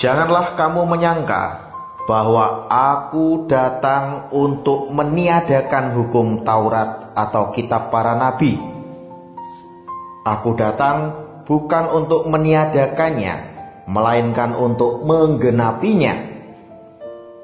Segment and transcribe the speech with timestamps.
[0.00, 1.65] Janganlah kamu menyangka
[2.06, 8.54] bahwa aku datang untuk meniadakan hukum Taurat atau kitab para nabi.
[10.22, 13.34] Aku datang bukan untuk meniadakannya,
[13.90, 16.14] melainkan untuk menggenapinya.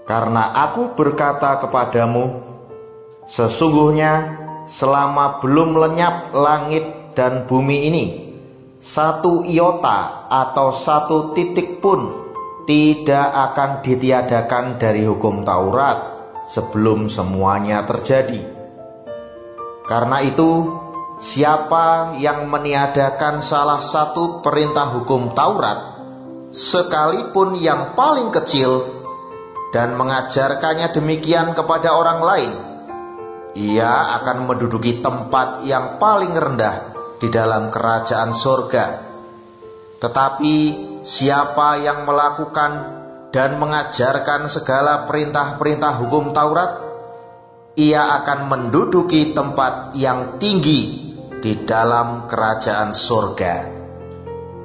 [0.06, 2.42] Karena aku berkata kepadamu,
[3.26, 8.04] sesungguhnya selama belum lenyap langit dan bumi ini,
[8.78, 12.21] satu iota atau satu titik pun
[12.66, 15.98] tidak akan ditiadakan dari hukum Taurat
[16.46, 18.38] sebelum semuanya terjadi.
[19.82, 20.70] Karena itu,
[21.18, 25.78] siapa yang meniadakan salah satu perintah hukum Taurat,
[26.54, 29.02] sekalipun yang paling kecil,
[29.72, 32.52] dan mengajarkannya demikian kepada orang lain,
[33.56, 38.86] ia akan menduduki tempat yang paling rendah di dalam kerajaan sorga.
[39.96, 40.56] Tetapi
[41.02, 43.02] siapa yang melakukan
[43.34, 46.72] dan mengajarkan segala perintah-perintah hukum Taurat,
[47.74, 51.10] ia akan menduduki tempat yang tinggi
[51.42, 53.54] di dalam kerajaan surga.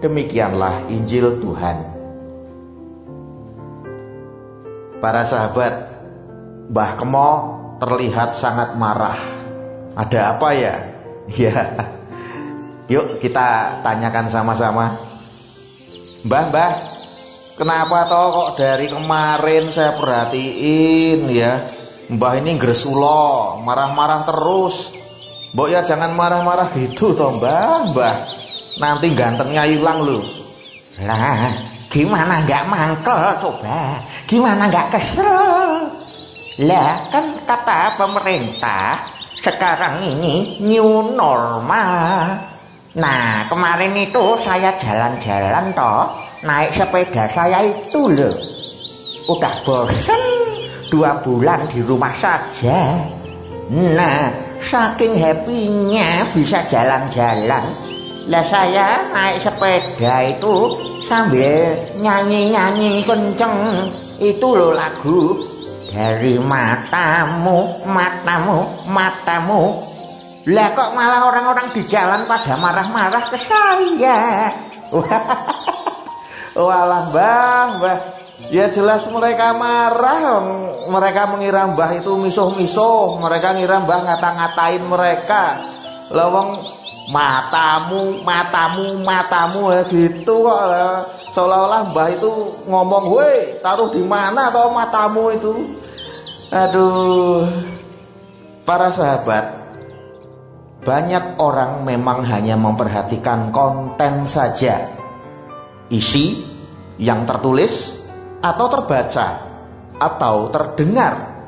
[0.04, 1.78] Demikianlah Injil Tuhan.
[5.02, 5.74] Para sahabat,
[6.70, 7.30] Mbah Kemo
[7.82, 9.18] terlihat sangat marah.
[9.98, 10.76] Ada apa ya?
[11.28, 11.76] Ya,
[12.88, 15.07] yuk kita tanyakan sama-sama.
[16.26, 16.72] Mbah, mbah,
[17.62, 21.54] kenapa toh kok dari kemarin saya perhatiin ya,
[22.10, 24.98] mbah ini gresulo, marah-marah terus.
[25.54, 28.18] Mbok ya jangan marah-marah gitu toh mbah, mbah.
[28.82, 30.26] Nanti gantengnya hilang loh.
[31.06, 31.54] Lah,
[31.94, 34.02] gimana nggak mangkel coba?
[34.26, 35.94] Gimana nggak kesel?
[36.66, 38.98] Lah kan kata pemerintah
[39.46, 42.57] sekarang ini new normal.
[42.98, 48.34] Nah, kemarin itu saya jalan-jalan toh, naik sepeda saya itu loh.
[49.30, 50.18] Udah bosen
[50.90, 52.98] dua bulan di rumah saja.
[53.70, 57.70] Nah, saking happy-nya bisa jalan-jalan.
[58.34, 60.56] Lah saya naik sepeda itu
[61.06, 63.94] sambil nyanyi-nyanyi kenceng.
[64.18, 65.38] Itu loh lagu
[65.94, 69.87] dari matamu, matamu, matamu
[70.48, 74.48] lah kok malah orang-orang di jalan pada marah-marah ke saya.
[76.56, 77.98] Walah mbah, mbah.
[78.48, 80.40] Ya jelas mereka marah.
[80.88, 83.20] Mereka mengira mbah itu misuh-misuh.
[83.20, 85.44] Mereka ngira mbah ngata-ngatain mereka.
[86.16, 86.56] Lawang
[87.12, 90.64] matamu, matamu, matamu ya gitu kok.
[91.28, 92.32] Seolah-olah mbah itu
[92.72, 95.54] ngomong, "Woi, taruh di mana atau matamu itu?"
[96.56, 97.44] Aduh.
[98.64, 99.67] Para sahabat,
[100.88, 104.88] banyak orang memang hanya memperhatikan konten saja,
[105.92, 106.40] isi
[106.96, 108.08] yang tertulis
[108.40, 109.28] atau terbaca
[110.00, 111.44] atau terdengar,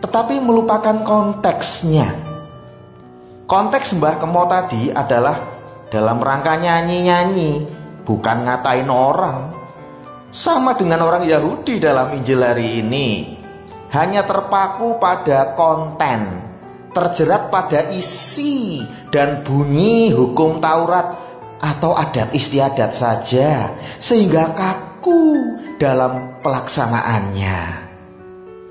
[0.00, 2.08] tetapi melupakan konteksnya.
[3.44, 5.36] Konteks Mbah Kemo tadi adalah
[5.92, 7.68] dalam rangka nyanyi-nyanyi,
[8.08, 9.52] bukan ngatain orang.
[10.32, 13.36] Sama dengan orang Yahudi dalam Injil hari ini,
[13.92, 16.43] hanya terpaku pada konten
[16.94, 18.80] terjerat pada isi
[19.10, 21.18] dan bunyi hukum Taurat
[21.58, 27.84] atau adat istiadat saja sehingga kaku dalam pelaksanaannya.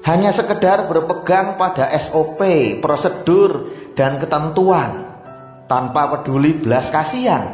[0.04, 2.44] Hanya sekedar berpegang pada SOP,
[2.84, 5.08] prosedur dan ketentuan
[5.72, 7.48] tanpa peduli belas kasihan.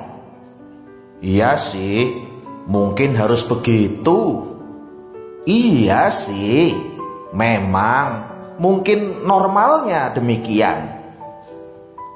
[1.22, 2.10] Iya sih,
[2.66, 4.50] mungkin harus begitu.
[5.46, 6.74] Iya sih,
[7.38, 11.00] memang mungkin normalnya demikian.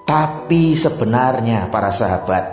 [0.03, 2.45] Tapi sebenarnya para sahabat,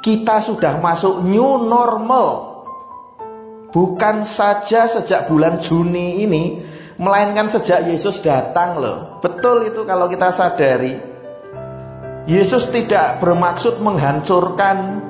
[0.00, 2.56] kita sudah masuk new normal.
[3.70, 6.56] Bukan saja sejak bulan Juni ini,
[6.96, 9.20] melainkan sejak Yesus datang loh.
[9.20, 10.96] Betul itu kalau kita sadari.
[12.26, 15.04] Yesus tidak bermaksud menghancurkan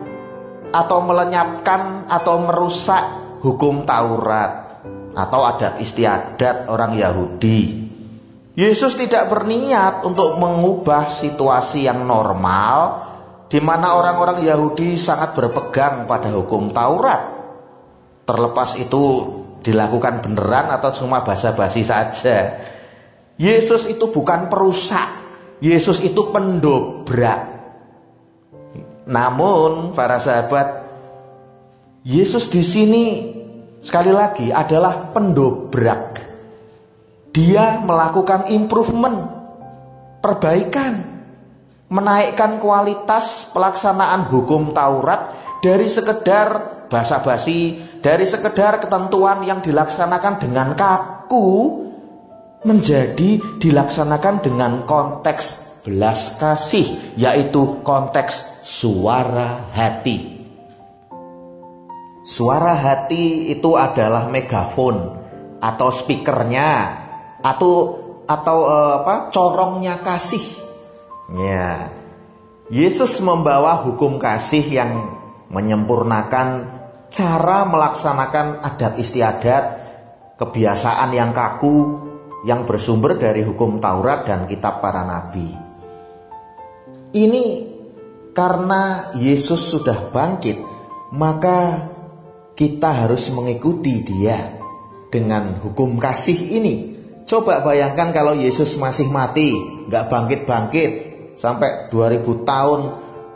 [0.74, 3.04] atau melenyapkan atau merusak
[3.40, 4.65] hukum Taurat
[5.16, 7.88] atau adat istiadat orang Yahudi.
[8.56, 13.04] Yesus tidak berniat untuk mengubah situasi yang normal
[13.48, 17.36] di mana orang-orang Yahudi sangat berpegang pada hukum Taurat.
[18.28, 19.04] Terlepas itu
[19.64, 22.58] dilakukan beneran atau cuma basa-basi saja.
[23.36, 25.08] Yesus itu bukan perusak,
[25.60, 27.56] Yesus itu pendobrak.
[29.06, 30.88] Namun para sahabat,
[32.02, 33.06] Yesus di sini
[33.86, 36.18] sekali lagi adalah pendobrak.
[37.30, 39.30] Dia melakukan improvement,
[40.18, 41.06] perbaikan,
[41.86, 45.30] menaikkan kualitas pelaksanaan hukum Taurat
[45.62, 51.86] dari sekedar basa-basi, dari sekedar ketentuan yang dilaksanakan dengan kaku
[52.66, 55.44] menjadi dilaksanakan dengan konteks
[55.86, 60.35] belas kasih, yaitu konteks suara hati.
[62.26, 64.98] Suara hati itu adalah megafon
[65.62, 66.70] atau speakernya
[67.38, 70.42] atau atau uh, apa corongnya kasih.
[71.38, 71.94] Ya.
[72.66, 75.06] Yesus membawa hukum kasih yang
[75.54, 76.66] menyempurnakan
[77.14, 79.64] cara melaksanakan adat istiadat,
[80.34, 82.02] kebiasaan yang kaku
[82.42, 85.46] yang bersumber dari hukum Taurat dan kitab para nabi.
[87.14, 87.46] Ini
[88.34, 90.58] karena Yesus sudah bangkit,
[91.14, 91.94] maka
[92.56, 94.34] kita harus mengikuti Dia
[95.12, 96.96] dengan hukum kasih ini.
[97.28, 99.52] Coba bayangkan kalau Yesus masih mati,
[99.92, 100.90] nggak bangkit-bangkit
[101.36, 102.80] sampai 2000 tahun,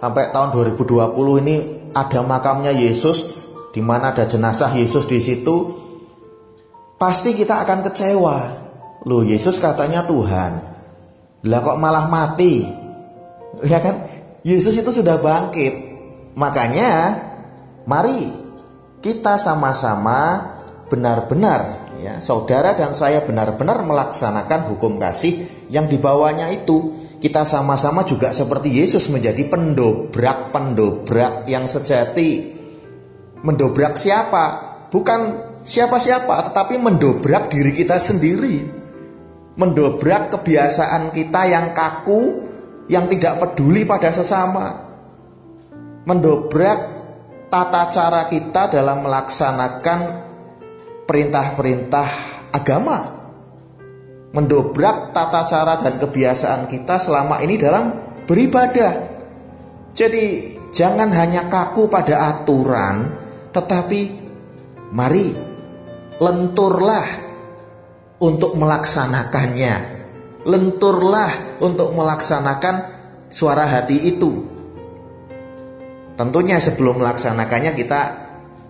[0.01, 1.57] sampai tahun 2020 ini
[1.93, 3.37] ada makamnya Yesus,
[3.77, 5.77] di mana ada jenazah Yesus di situ,
[6.97, 8.39] pasti kita akan kecewa.
[9.05, 10.53] Loh, Yesus katanya Tuhan.
[11.45, 12.63] Lah kok malah mati?
[13.65, 14.07] Ya kan?
[14.47, 15.73] Yesus itu sudah bangkit.
[16.37, 17.19] Makanya
[17.89, 18.40] mari
[19.01, 20.53] kita sama-sama
[20.93, 25.41] benar-benar ya, saudara dan saya benar-benar melaksanakan hukum kasih
[25.73, 27.01] yang dibawanya itu.
[27.21, 32.57] Kita sama-sama juga seperti Yesus menjadi pendobrak-pendobrak yang sejati.
[33.45, 34.45] Mendobrak siapa?
[34.89, 35.21] Bukan
[35.61, 38.65] siapa-siapa, tetapi mendobrak diri kita sendiri.
[39.53, 42.49] Mendobrak kebiasaan kita yang kaku,
[42.89, 44.81] yang tidak peduli pada sesama.
[46.09, 47.00] Mendobrak
[47.51, 50.01] tata cara kita dalam melaksanakan
[51.05, 52.09] perintah-perintah
[52.55, 52.99] agama.
[54.31, 57.91] Mendobrak tata cara dan kebiasaan kita selama ini dalam
[58.31, 59.19] beribadah.
[59.91, 63.11] Jadi jangan hanya kaku pada aturan,
[63.51, 64.01] tetapi
[64.95, 65.35] mari
[66.23, 67.07] lenturlah
[68.23, 70.01] untuk melaksanakannya
[70.45, 72.89] lenturlah untuk melaksanakan
[73.29, 74.60] suara hati itu.
[76.21, 78.01] Tentunya sebelum melaksanakannya kita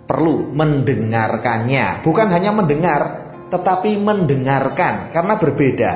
[0.06, 5.92] perlu mendengarkannya, bukan hanya mendengar, tetapi mendengarkan karena berbeda.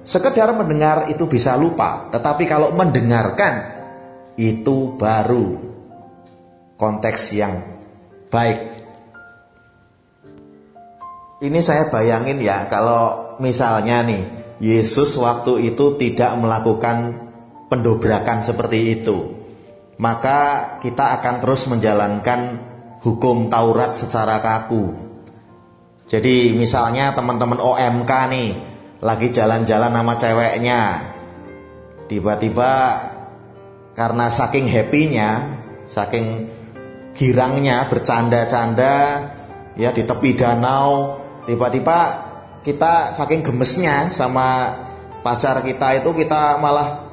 [0.00, 3.68] Sekedar mendengar itu bisa lupa, tetapi kalau mendengarkan
[4.40, 5.60] itu baru
[6.80, 7.52] konteks yang
[8.32, 8.72] baik.
[11.44, 14.24] Ini saya bayangin ya, kalau misalnya nih
[14.56, 17.12] Yesus waktu itu tidak melakukan
[17.68, 19.37] pendobrakan seperti itu.
[19.98, 22.40] Maka kita akan terus menjalankan
[23.02, 24.94] hukum Taurat secara kaku.
[26.08, 28.50] Jadi misalnya teman-teman OMK nih
[29.02, 30.82] lagi jalan-jalan sama ceweknya.
[32.08, 32.72] Tiba-tiba
[33.92, 35.30] karena saking happy-nya,
[35.84, 36.48] saking
[37.12, 38.94] girangnya bercanda-canda
[39.74, 41.98] ya di tepi danau, tiba-tiba
[42.62, 44.78] kita saking gemesnya sama
[45.26, 47.07] pacar kita itu kita malah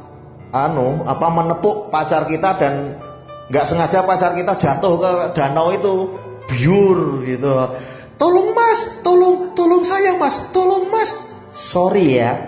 [0.56, 2.96] anu apa menepuk pacar kita dan
[3.52, 6.16] nggak sengaja pacar kita jatuh ke danau itu
[6.48, 7.52] biur gitu.
[8.16, 11.36] Tolong mas tolong tolong saya mas tolong mas.
[11.52, 12.40] Sorry ya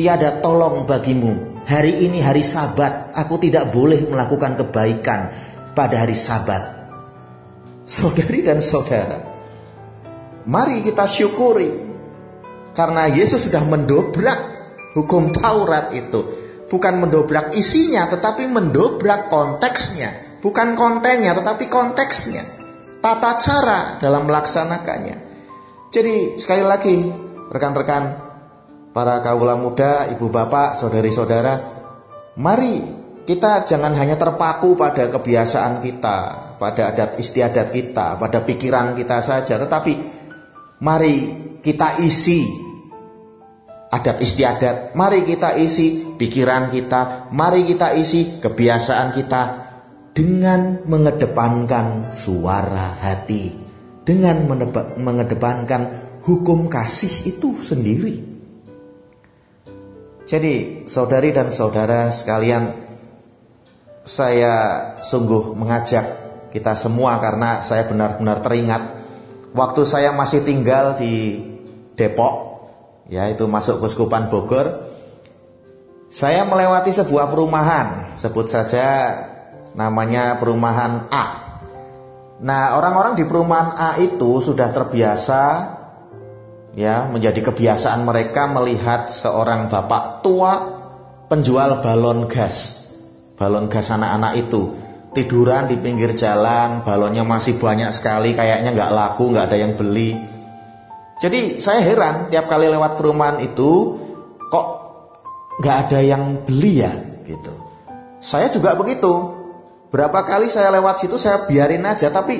[0.00, 1.60] tiada tolong bagimu.
[1.68, 5.28] Hari ini hari sabat aku tidak boleh melakukan kebaikan
[5.76, 6.62] pada hari sabat.
[7.84, 9.36] Saudari dan saudara
[10.46, 11.68] mari kita syukuri
[12.72, 14.38] karena Yesus sudah mendobrak
[14.94, 16.45] hukum Taurat itu.
[16.66, 20.40] Bukan mendobrak isinya, tetapi mendobrak konteksnya.
[20.42, 22.42] Bukan kontennya, tetapi konteksnya.
[22.98, 25.16] Tata cara dalam melaksanakannya.
[25.94, 26.96] Jadi sekali lagi,
[27.54, 28.04] rekan-rekan,
[28.90, 31.76] para kaula muda, ibu bapak, saudari-saudara,
[32.36, 32.84] Mari
[33.24, 36.18] kita jangan hanya terpaku pada kebiasaan kita,
[36.60, 39.96] pada adat istiadat kita, pada pikiran kita saja, tetapi
[40.84, 41.16] mari
[41.64, 42.44] kita isi
[43.90, 49.42] adat istiadat, mari kita isi pikiran kita, mari kita isi kebiasaan kita
[50.16, 53.52] dengan mengedepankan suara hati,
[54.02, 54.48] dengan
[54.96, 55.82] mengedepankan
[56.24, 58.16] hukum kasih itu sendiri.
[60.26, 62.74] Jadi, saudari dan saudara sekalian,
[64.02, 64.54] saya
[64.98, 66.02] sungguh mengajak
[66.50, 68.82] kita semua karena saya benar-benar teringat.
[69.54, 71.44] Waktu saya masih tinggal di
[71.94, 72.55] Depok,
[73.10, 74.86] yaitu masuk Kuskupan Bogor.
[76.06, 79.18] Saya melewati sebuah perumahan, sebut saja
[79.74, 81.26] namanya perumahan A.
[82.40, 85.42] Nah, orang-orang di perumahan A itu sudah terbiasa
[86.76, 90.52] ya menjadi kebiasaan mereka melihat seorang bapak tua
[91.26, 92.84] penjual balon gas
[93.40, 94.76] balon gas anak-anak itu
[95.16, 100.35] tiduran di pinggir jalan balonnya masih banyak sekali kayaknya nggak laku nggak ada yang beli
[101.22, 104.00] jadi saya heran tiap kali lewat perumahan itu
[104.52, 104.66] kok
[105.60, 106.92] nggak ada yang beli ya
[107.24, 107.52] gitu
[108.20, 109.12] saya juga begitu
[109.88, 112.36] berapa kali saya lewat situ saya biarin aja tapi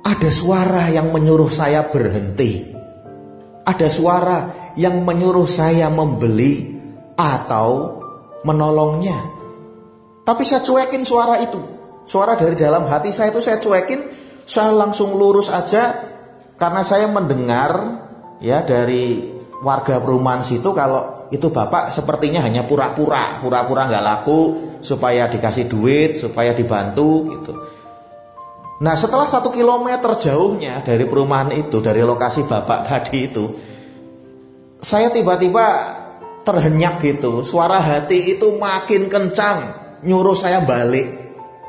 [0.00, 2.70] ada suara yang menyuruh saya berhenti
[3.66, 4.38] ada suara
[4.74, 6.78] yang menyuruh saya membeli
[7.14, 8.00] atau
[8.46, 9.16] menolongnya.
[10.24, 11.60] Tapi saya cuekin suara itu.
[12.06, 14.00] Suara dari dalam hati saya itu saya cuekin,
[14.48, 16.09] saya langsung lurus aja
[16.60, 17.72] karena saya mendengar
[18.44, 19.32] ya dari
[19.64, 24.40] warga perumahan situ kalau itu bapak sepertinya hanya pura-pura, pura-pura nggak laku
[24.84, 27.52] supaya dikasih duit, supaya dibantu gitu.
[28.84, 33.44] Nah setelah satu kilometer jauhnya dari perumahan itu, dari lokasi bapak tadi itu,
[34.76, 35.64] saya tiba-tiba
[36.42, 37.46] terhenyak gitu.
[37.46, 39.58] Suara hati itu makin kencang,
[40.02, 41.20] nyuruh saya balik.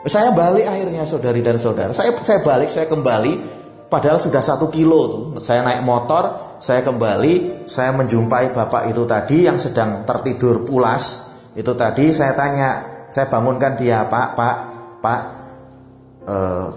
[0.01, 1.93] Saya balik akhirnya saudari dan saudara.
[1.93, 3.60] Saya saya balik, saya kembali.
[3.91, 5.25] Padahal sudah satu kilo tuh.
[5.43, 11.27] Saya naik motor, saya kembali, saya menjumpai bapak itu tadi yang sedang tertidur pulas.
[11.59, 12.69] Itu tadi saya tanya,
[13.11, 14.55] saya bangunkan dia, Pak, Pak,
[15.03, 15.21] Pak,
[16.23, 16.67] eh,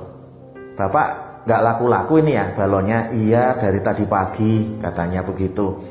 [0.74, 1.08] Bapak
[1.46, 3.14] nggak laku-laku ini ya balonnya?
[3.14, 5.86] Iya dari tadi pagi katanya begitu.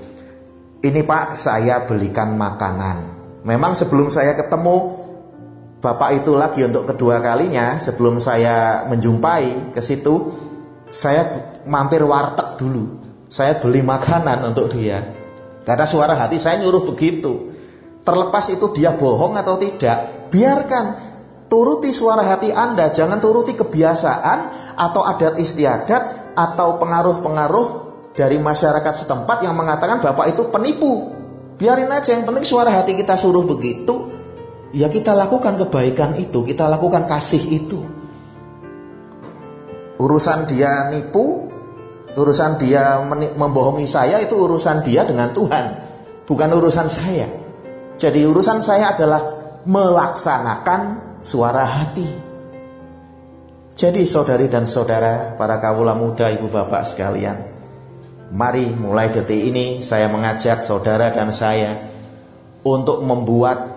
[0.83, 3.15] Ini Pak saya belikan makanan.
[3.47, 4.99] Memang sebelum saya ketemu
[5.79, 10.42] Bapak itu lagi untuk kedua kalinya sebelum saya menjumpai ke situ
[10.93, 11.33] saya
[11.65, 13.01] mampir warteg dulu.
[13.25, 15.01] Saya beli makanan untuk dia.
[15.65, 17.49] Karena suara hati saya nyuruh begitu.
[18.05, 20.85] Terlepas itu dia bohong atau tidak, biarkan
[21.47, 24.39] turuti suara hati Anda, jangan turuti kebiasaan
[24.75, 27.67] atau adat istiadat atau pengaruh-pengaruh
[28.11, 31.15] dari masyarakat setempat yang mengatakan bapak itu penipu.
[31.55, 34.11] Biarin aja yang penting suara hati kita suruh begitu,
[34.75, 38.02] ya kita lakukan kebaikan itu, kita lakukan kasih itu.
[40.01, 41.53] Urusan dia nipu,
[42.17, 43.01] urusan dia
[43.37, 45.65] membohongi saya itu urusan dia dengan Tuhan,
[46.25, 47.29] bukan urusan saya.
[47.93, 49.21] Jadi urusan saya adalah
[49.63, 50.81] melaksanakan
[51.21, 52.09] suara hati.
[53.73, 57.37] Jadi saudari dan saudara, para kawula muda, ibu bapak sekalian,
[58.33, 61.73] mari mulai detik ini saya mengajak saudara dan saya
[62.65, 63.73] untuk membuat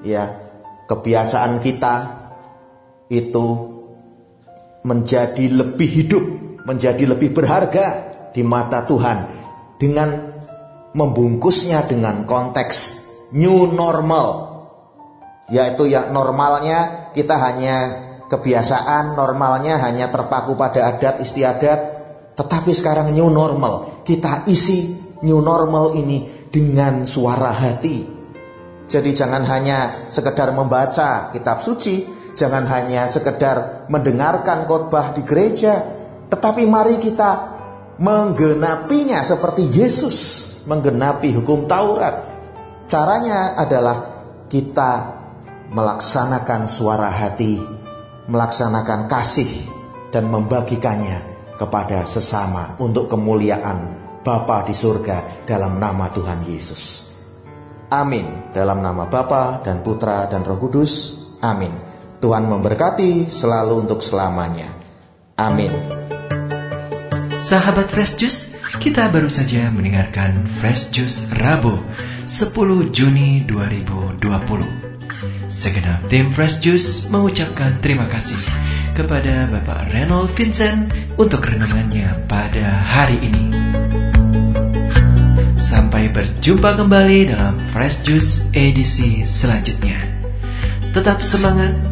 [0.00, 0.32] ya
[0.88, 1.94] kebiasaan kita
[3.12, 3.46] itu
[4.82, 6.24] menjadi lebih hidup,
[6.66, 7.86] menjadi lebih berharga
[8.34, 9.18] di mata Tuhan
[9.78, 10.08] dengan
[10.92, 12.76] membungkusnya dengan konteks
[13.32, 14.52] new normal
[15.52, 17.76] yaitu ya normalnya kita hanya
[18.32, 21.80] kebiasaan normalnya hanya terpaku pada adat istiadat,
[22.32, 24.00] tetapi sekarang new normal.
[24.08, 24.96] Kita isi
[25.28, 28.08] new normal ini dengan suara hati.
[28.88, 35.82] Jadi jangan hanya sekedar membaca kitab suci, jangan hanya sekedar mendengarkan khotbah di gereja,
[36.32, 37.52] tetapi mari kita
[38.00, 40.16] menggenapinya seperti Yesus
[40.66, 42.28] menggenapi hukum Taurat.
[42.88, 43.96] Caranya adalah
[44.52, 45.22] kita
[45.72, 47.82] melaksanakan suara hati
[48.30, 49.50] melaksanakan kasih
[50.14, 51.18] dan membagikannya
[51.58, 57.10] kepada sesama untuk kemuliaan Bapa di surga dalam nama Tuhan Yesus.
[57.90, 58.54] Amin.
[58.54, 61.18] Dalam nama Bapa dan Putra dan Roh Kudus.
[61.42, 61.91] Amin.
[62.22, 64.70] Tuhan memberkati selalu untuk selamanya.
[65.42, 65.74] Amin.
[67.34, 71.82] Sahabat Fresh Juice, kita baru saja mendengarkan Fresh Juice Rabu
[72.30, 74.22] 10 Juni 2020.
[75.50, 78.38] Segenap tim Fresh Juice mengucapkan terima kasih
[78.94, 83.44] kepada Bapak Reynold Vincent untuk renungannya pada hari ini.
[85.58, 89.98] Sampai berjumpa kembali dalam Fresh Juice edisi selanjutnya.
[90.94, 91.91] Tetap semangat,